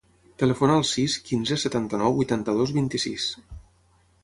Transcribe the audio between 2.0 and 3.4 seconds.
vuitanta-dos, vint-i-sis.